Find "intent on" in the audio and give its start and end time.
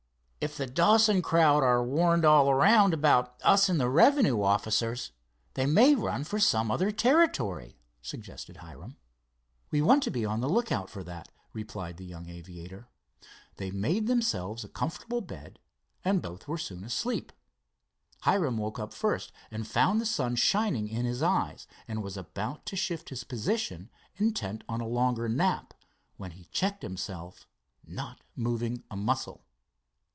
24.15-24.81